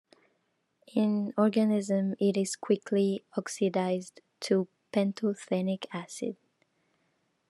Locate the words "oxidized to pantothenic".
3.37-5.85